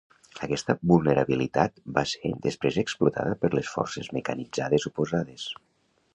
[0.45, 5.47] Aquesta vulnerabilitat va ser després explotada per les forces mecanitzades oposades.